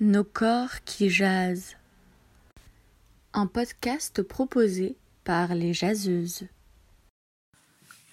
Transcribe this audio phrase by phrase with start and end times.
[0.00, 1.76] Nos corps qui jasent.
[3.32, 6.48] Un podcast proposé par les jaseuses.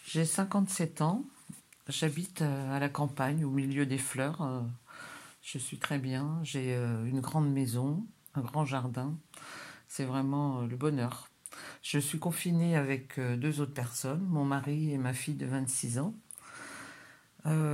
[0.05, 1.25] J'ai 57 ans.
[1.88, 4.44] J'habite euh, à la campagne, au milieu des fleurs.
[4.44, 4.62] Euh,
[5.41, 6.39] je suis très bien.
[6.44, 8.05] J'ai euh, une grande maison,
[8.36, 9.18] un grand jardin.
[9.88, 11.29] C'est vraiment le bonheur.
[11.82, 16.13] Je suis confinée avec deux autres personnes, mon mari et ma fille de 26 ans.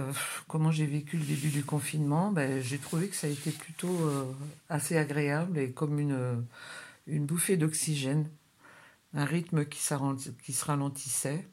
[0.08, 0.14] Euh,
[0.48, 4.08] comment j'ai vécu le début du confinement ben, J'ai trouvé que ça a été plutôt
[4.08, 4.26] euh,
[4.70, 6.46] assez agréable et comme une,
[7.08, 8.30] une bouffée d'oxygène,
[9.14, 11.48] un rythme qui, se ralentissait.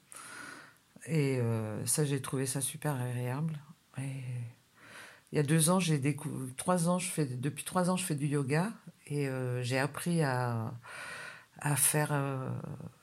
[1.07, 3.59] Et euh, ça, j'ai trouvé ça super agréable.
[3.99, 8.05] Il y a deux ans, j'ai découvert, trois ans, je fais, depuis trois ans, je
[8.05, 8.73] fais du yoga
[9.07, 9.29] et
[9.63, 10.75] j'ai appris à
[11.65, 12.51] à faire euh,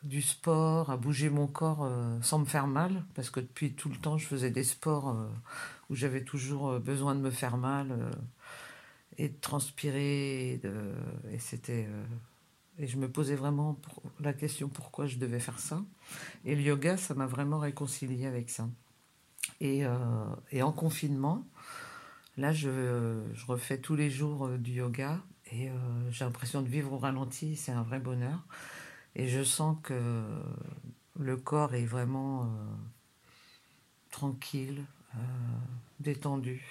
[0.03, 3.89] du sport, à bouger mon corps euh, sans me faire mal, parce que depuis tout
[3.89, 5.27] le temps, je faisais des sports euh,
[5.89, 8.11] où j'avais toujours besoin de me faire mal
[9.17, 10.61] et de transpirer,
[11.31, 11.89] et, c'était
[12.77, 13.79] et je me posais vraiment
[14.19, 15.83] la question pourquoi je devais faire ça?
[16.45, 18.69] Et le yoga, ça m'a vraiment réconcilié avec ça.
[19.59, 21.45] Et, en confinement,
[22.37, 22.69] là, je
[23.47, 25.19] refais tous les jours du yoga
[25.53, 28.45] euh, j'ai l'impression de vivre au ralenti, c'est un vrai bonheur.
[29.15, 30.23] Et je sens que
[31.19, 32.47] le corps est vraiment euh,
[34.09, 34.85] tranquille,
[35.15, 35.19] euh,
[35.99, 36.63] détendu.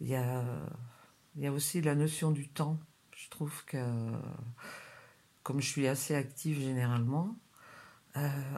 [0.00, 0.44] Il y, a,
[1.34, 2.78] il y a aussi la notion du temps.
[3.16, 3.84] Je trouve que,
[5.42, 7.36] comme je suis assez active généralement,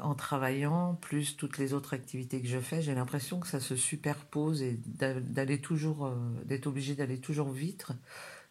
[0.03, 3.77] en travaillant, plus toutes les autres activités que je fais, j'ai l'impression que ça se
[3.77, 6.11] superpose et d'aller toujours,
[6.45, 7.87] d'être obligé d'aller toujours vite,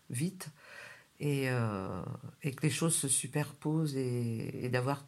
[0.09, 0.52] vite
[1.19, 2.02] et, euh,
[2.43, 5.05] et, que les choses se superposent et, d'avoir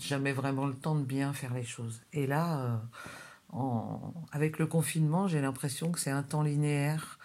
[0.00, 2.00] jamais vraiment le temps de bien faire les choses.
[2.12, 2.80] Et là,
[3.54, 3.96] euh,
[4.32, 7.18] avec le confinement, j'ai l'impression que c'est un temps linéaire.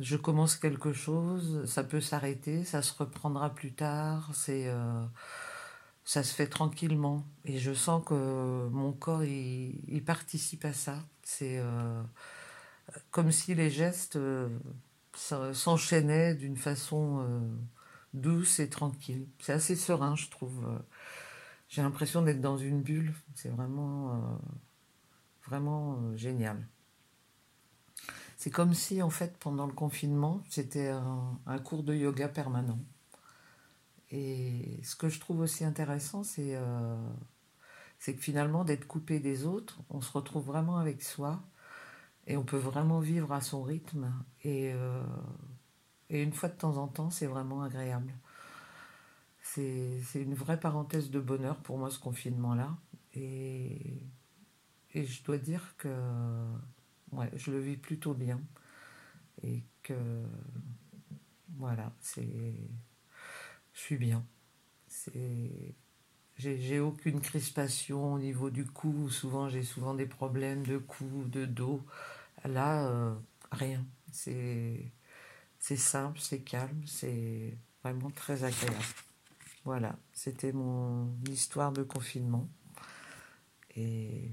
[0.00, 5.04] Je commence quelque chose, ça peut s'arrêter, ça se reprendra plus tard, c'est euh,
[6.04, 7.26] ça se fait tranquillement.
[7.44, 10.98] Et je sens que mon corps, il participe à ça.
[11.22, 11.62] C'est
[13.10, 14.18] comme si les gestes
[15.14, 17.40] s'enchaînait d'une façon euh,
[18.14, 19.26] douce et tranquille.
[19.40, 20.66] C'est assez serein, je trouve.
[21.68, 23.14] J'ai l'impression d'être dans une bulle.
[23.34, 24.40] C'est vraiment,
[25.52, 26.66] euh, euh, génial.
[28.36, 32.78] C'est comme si, en fait, pendant le confinement, c'était un, cours de yoga permanent.
[34.10, 36.58] Et ce que je trouve aussi intéressant, c'est
[37.98, 41.42] c'est que finalement, d'être coupé des autres, on se retrouve vraiment avec soi
[42.26, 44.12] et on peut vraiment vivre à son rythme.
[44.44, 45.02] Et, euh,
[46.10, 48.12] et une fois de temps en temps, c'est vraiment agréable.
[49.42, 52.76] C'est une vraie parenthèse de bonheur pour moi, ce confinement-là.
[53.14, 54.02] Et,
[54.94, 55.88] et je dois dire que
[57.12, 58.40] ouais, je le vis plutôt bien.
[59.42, 59.94] Et que,
[61.56, 62.54] voilà, c'est.
[63.72, 64.24] Je suis bien.
[66.40, 69.10] J'ai aucune crispation au niveau du cou.
[69.10, 71.84] Souvent, j'ai souvent des problèmes de cou, de dos.
[72.44, 73.14] Là, euh,
[73.52, 73.86] rien.
[74.12, 74.92] C'est
[75.76, 78.84] simple, c'est calme, c'est vraiment très agréable.
[79.64, 82.48] Voilà, c'était mon histoire de confinement.
[83.76, 84.30] Et